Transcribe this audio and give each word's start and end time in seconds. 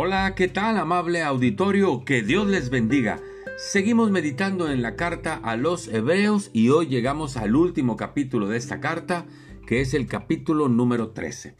Hola, 0.00 0.36
¿qué 0.36 0.46
tal 0.46 0.76
amable 0.76 1.24
auditorio? 1.24 2.04
Que 2.04 2.22
Dios 2.22 2.46
les 2.46 2.70
bendiga. 2.70 3.18
Seguimos 3.56 4.12
meditando 4.12 4.70
en 4.70 4.80
la 4.80 4.94
carta 4.94 5.34
a 5.34 5.56
los 5.56 5.88
hebreos 5.88 6.50
y 6.52 6.68
hoy 6.68 6.86
llegamos 6.86 7.36
al 7.36 7.56
último 7.56 7.96
capítulo 7.96 8.46
de 8.46 8.58
esta 8.58 8.78
carta, 8.78 9.26
que 9.66 9.80
es 9.80 9.94
el 9.94 10.06
capítulo 10.06 10.68
número 10.68 11.08
13. 11.10 11.56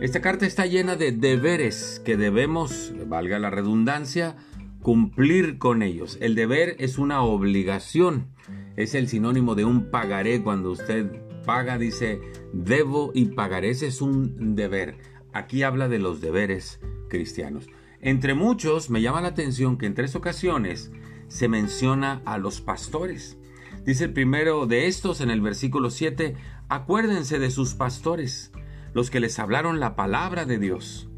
Esta 0.00 0.22
carta 0.22 0.46
está 0.46 0.64
llena 0.64 0.96
de 0.96 1.12
deberes 1.12 2.00
que 2.06 2.16
debemos, 2.16 2.94
valga 3.06 3.38
la 3.38 3.50
redundancia, 3.50 4.36
cumplir 4.80 5.58
con 5.58 5.82
ellos. 5.82 6.16
El 6.22 6.34
deber 6.34 6.76
es 6.78 6.96
una 6.96 7.20
obligación, 7.20 8.28
es 8.76 8.94
el 8.94 9.08
sinónimo 9.08 9.54
de 9.54 9.66
un 9.66 9.90
pagaré. 9.90 10.42
Cuando 10.42 10.70
usted 10.70 11.20
paga, 11.44 11.76
dice 11.76 12.18
debo 12.54 13.10
y 13.12 13.26
pagaré. 13.26 13.68
Ese 13.68 13.88
es 13.88 14.00
un 14.00 14.56
deber. 14.56 14.96
Aquí 15.34 15.64
habla 15.64 15.88
de 15.88 15.98
los 15.98 16.22
deberes 16.22 16.80
cristianos. 17.08 17.66
Entre 18.00 18.34
muchos, 18.34 18.90
me 18.90 19.00
llama 19.00 19.20
la 19.20 19.28
atención 19.28 19.78
que 19.78 19.86
en 19.86 19.94
tres 19.94 20.14
ocasiones 20.14 20.92
se 21.28 21.48
menciona 21.48 22.22
a 22.24 22.38
los 22.38 22.60
pastores. 22.60 23.38
Dice 23.84 24.04
el 24.04 24.12
primero 24.12 24.66
de 24.66 24.86
estos 24.86 25.20
en 25.20 25.30
el 25.30 25.40
versículo 25.40 25.90
7, 25.90 26.36
acuérdense 26.68 27.38
de 27.38 27.50
sus 27.50 27.74
pastores, 27.74 28.52
los 28.92 29.10
que 29.10 29.20
les 29.20 29.38
hablaron 29.38 29.80
la 29.80 29.96
palabra 29.96 30.44
de 30.44 30.58
Dios. 30.58 31.08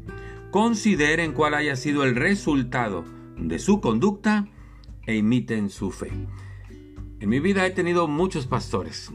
Consideren 0.51 1.33
cuál 1.33 1.53
haya 1.53 1.75
sido 1.75 2.03
el 2.03 2.15
resultado 2.15 3.05
de 3.37 3.59
su 3.59 3.79
conducta 3.81 4.47
e 5.05 5.15
imiten 5.15 5.69
su 5.69 5.91
fe. 5.91 6.11
En 7.19 7.29
mi 7.29 7.39
vida 7.39 7.65
he 7.65 7.71
tenido 7.71 8.07
muchos 8.07 8.47
pastores. 8.47 9.11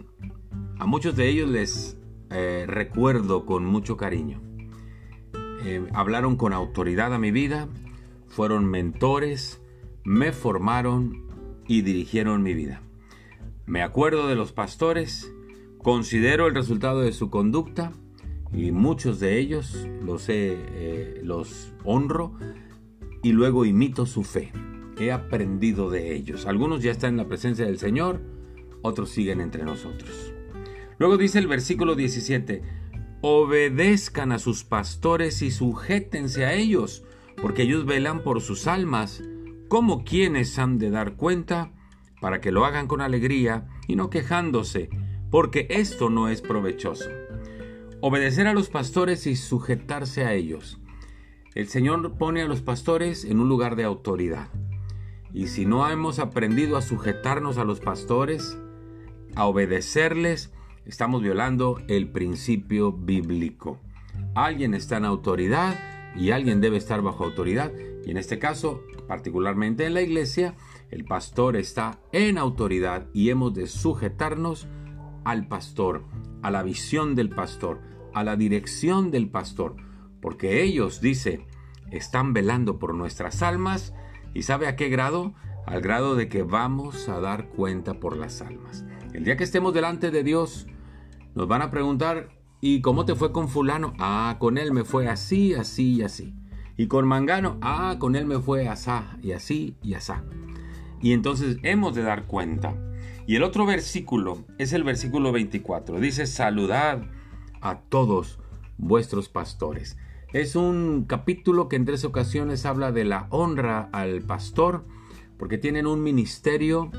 A 0.78 0.86
muchos 0.86 1.16
de 1.16 1.28
ellos 1.28 1.48
les 1.48 1.96
eh, 2.30 2.64
recuerdo 2.66 3.46
con 3.46 3.64
mucho 3.64 3.96
cariño. 3.96 4.40
Eh, 5.64 5.86
hablaron 5.94 6.36
con 6.36 6.52
autoridad 6.52 7.14
a 7.14 7.18
mi 7.18 7.30
vida, 7.30 7.68
fueron 8.26 8.66
mentores, 8.66 9.60
me 10.04 10.32
formaron 10.32 11.26
y 11.68 11.82
dirigieron 11.82 12.42
mi 12.42 12.54
vida. 12.54 12.82
Me 13.66 13.82
acuerdo 13.82 14.26
de 14.26 14.34
los 14.34 14.52
pastores, 14.52 15.32
considero 15.78 16.46
el 16.46 16.54
resultado 16.54 17.00
de 17.00 17.12
su 17.12 17.30
conducta 17.30 17.92
y 18.52 18.72
muchos 18.72 19.20
de 19.20 19.38
ellos 19.38 19.86
los, 20.02 20.26
eh, 20.28 21.20
los 21.22 21.72
honro 21.84 22.34
y 23.22 23.32
luego 23.32 23.64
imito 23.64 24.06
su 24.06 24.24
fe. 24.24 24.52
He 24.98 25.12
aprendido 25.12 25.90
de 25.90 26.14
ellos. 26.14 26.46
Algunos 26.46 26.82
ya 26.82 26.90
están 26.90 27.10
en 27.10 27.16
la 27.18 27.28
presencia 27.28 27.64
del 27.64 27.78
Señor, 27.78 28.20
otros 28.82 29.10
siguen 29.10 29.40
entre 29.40 29.64
nosotros. 29.64 30.34
Luego 30.98 31.16
dice 31.16 31.38
el 31.38 31.46
versículo 31.46 31.94
17, 31.94 32.62
obedezcan 33.22 34.32
a 34.32 34.40
sus 34.40 34.64
pastores 34.64 35.42
y 35.42 35.52
sujétense 35.52 36.44
a 36.44 36.54
ellos, 36.54 37.04
porque 37.40 37.62
ellos 37.62 37.86
velan 37.86 38.22
por 38.22 38.40
sus 38.40 38.66
almas, 38.66 39.22
como 39.68 40.04
quienes 40.04 40.58
han 40.58 40.78
de 40.78 40.90
dar 40.90 41.14
cuenta, 41.14 41.72
para 42.20 42.40
que 42.40 42.52
lo 42.52 42.64
hagan 42.64 42.88
con 42.88 43.00
alegría 43.00 43.68
y 43.86 43.94
no 43.94 44.10
quejándose, 44.10 44.90
porque 45.30 45.68
esto 45.70 46.10
no 46.10 46.28
es 46.28 46.42
provechoso. 46.42 47.08
Obedecer 48.00 48.48
a 48.48 48.54
los 48.54 48.68
pastores 48.68 49.28
y 49.28 49.36
sujetarse 49.36 50.24
a 50.24 50.34
ellos. 50.34 50.80
El 51.54 51.68
Señor 51.68 52.18
pone 52.18 52.42
a 52.42 52.46
los 52.46 52.60
pastores 52.60 53.24
en 53.24 53.38
un 53.38 53.48
lugar 53.48 53.76
de 53.76 53.84
autoridad. 53.84 54.48
Y 55.32 55.46
si 55.46 55.64
no 55.64 55.88
hemos 55.88 56.18
aprendido 56.18 56.76
a 56.76 56.82
sujetarnos 56.82 57.56
a 57.56 57.64
los 57.64 57.78
pastores, 57.78 58.58
a 59.36 59.46
obedecerles, 59.46 60.52
estamos 60.86 61.22
violando 61.22 61.80
el 61.88 62.08
principio 62.10 62.92
bíblico. 62.92 63.80
Alguien 64.34 64.74
está 64.74 64.96
en 64.96 65.04
autoridad 65.04 65.78
y 66.16 66.30
alguien 66.30 66.60
debe 66.60 66.76
estar 66.76 67.02
bajo 67.02 67.24
autoridad. 67.24 67.72
Y 68.04 68.10
en 68.10 68.16
este 68.16 68.38
caso, 68.38 68.82
particularmente 69.06 69.86
en 69.86 69.94
la 69.94 70.02
iglesia, 70.02 70.54
el 70.90 71.04
pastor 71.04 71.56
está 71.56 71.98
en 72.12 72.38
autoridad 72.38 73.06
y 73.12 73.30
hemos 73.30 73.54
de 73.54 73.66
sujetarnos 73.66 74.68
al 75.24 75.46
pastor, 75.48 76.04
a 76.42 76.50
la 76.50 76.62
visión 76.62 77.14
del 77.14 77.30
pastor, 77.30 77.80
a 78.12 78.24
la 78.24 78.36
dirección 78.36 79.10
del 79.10 79.30
pastor, 79.30 79.76
porque 80.20 80.62
ellos, 80.62 81.00
dice, 81.00 81.46
están 81.90 82.32
velando 82.32 82.78
por 82.78 82.94
nuestras 82.94 83.42
almas 83.42 83.94
y 84.34 84.42
sabe 84.42 84.66
a 84.66 84.76
qué 84.76 84.88
grado? 84.88 85.34
Al 85.66 85.80
grado 85.80 86.16
de 86.16 86.28
que 86.28 86.42
vamos 86.42 87.08
a 87.08 87.20
dar 87.20 87.48
cuenta 87.48 87.94
por 87.94 88.16
las 88.16 88.42
almas. 88.42 88.84
El 89.12 89.24
día 89.24 89.36
que 89.36 89.44
estemos 89.44 89.74
delante 89.74 90.10
de 90.10 90.22
Dios, 90.22 90.66
nos 91.34 91.46
van 91.46 91.60
a 91.60 91.70
preguntar, 91.70 92.30
¿y 92.62 92.80
cómo 92.80 93.04
te 93.04 93.14
fue 93.14 93.30
con 93.30 93.48
fulano? 93.48 93.92
Ah, 93.98 94.36
con 94.38 94.56
él 94.56 94.72
me 94.72 94.84
fue 94.84 95.06
así, 95.06 95.52
así 95.52 95.96
y 95.96 96.02
así. 96.02 96.34
Y 96.78 96.86
con 96.86 97.06
Mangano, 97.06 97.58
ah, 97.60 97.96
con 97.98 98.16
él 98.16 98.24
me 98.24 98.38
fue 98.38 98.68
asá 98.68 99.18
y 99.22 99.32
así 99.32 99.76
y 99.82 99.94
asá. 99.94 100.24
Y 101.02 101.12
entonces 101.12 101.58
hemos 101.62 101.94
de 101.94 102.02
dar 102.02 102.26
cuenta. 102.26 102.74
Y 103.26 103.36
el 103.36 103.42
otro 103.42 103.66
versículo 103.66 104.46
es 104.56 104.72
el 104.72 104.82
versículo 104.82 105.30
24. 105.30 106.00
Dice, 106.00 106.26
saludad 106.26 107.02
a 107.60 107.80
todos 107.80 108.38
vuestros 108.78 109.28
pastores. 109.28 109.98
Es 110.32 110.56
un 110.56 111.04
capítulo 111.06 111.68
que 111.68 111.76
en 111.76 111.84
tres 111.84 112.06
ocasiones 112.06 112.64
habla 112.64 112.92
de 112.92 113.04
la 113.04 113.26
honra 113.28 113.90
al 113.92 114.22
pastor, 114.22 114.86
porque 115.36 115.58
tienen 115.58 115.86
un 115.86 116.02
ministerio 116.02 116.90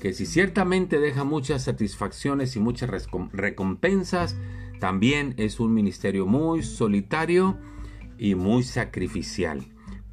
que 0.00 0.12
si 0.12 0.26
ciertamente 0.26 0.98
deja 0.98 1.24
muchas 1.24 1.64
satisfacciones 1.64 2.56
y 2.56 2.60
muchas 2.60 2.90
recompensas, 3.32 4.36
también 4.80 5.34
es 5.36 5.60
un 5.60 5.74
ministerio 5.74 6.26
muy 6.26 6.62
solitario 6.62 7.58
y 8.18 8.34
muy 8.34 8.62
sacrificial. 8.62 9.64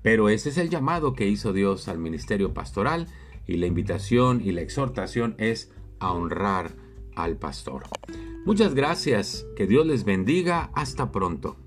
Pero 0.02 0.30
ese 0.30 0.50
es 0.50 0.58
el 0.58 0.70
llamado 0.70 1.14
que 1.14 1.28
hizo 1.28 1.54
Dios 1.54 1.88
al 1.88 2.00
ministerio 2.00 2.54
pastoral 2.54 3.08
y 3.48 3.58
la 3.58 3.68
invitación 3.68 4.42
y 4.44 4.52
la 4.52 4.62
exhortación 4.62 5.36
es 5.38 5.72
a 6.00 6.12
honrar 6.12 6.76
al 7.16 7.38
pastor. 7.38 7.84
Muchas 8.46 8.76
gracias, 8.76 9.46
que 9.56 9.68
Dios 9.68 9.86
les 9.86 10.04
bendiga, 10.04 10.70
hasta 10.76 11.12
pronto. 11.12 11.58